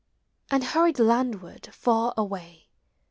[0.49, 2.69] And hurried landward far away.